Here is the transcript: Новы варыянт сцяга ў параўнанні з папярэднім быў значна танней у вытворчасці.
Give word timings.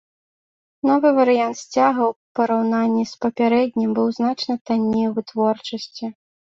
Новы 0.89 1.09
варыянт 1.17 1.57
сцяга 1.63 1.93
ў 1.93 2.13
параўнанні 2.41 3.03
з 3.13 3.23
папярэднім 3.27 3.89
быў 4.01 4.07
значна 4.21 4.53
танней 4.67 5.05
у 5.13 5.19
вытворчасці. 5.21 6.05